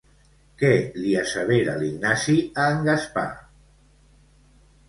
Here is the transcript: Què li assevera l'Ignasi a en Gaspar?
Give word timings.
Què 0.61 0.71
li 1.01 1.11
assevera 1.23 1.75
l'Ignasi 1.83 2.35
a 2.65 2.67
en 2.77 2.81
Gaspar? 2.89 3.29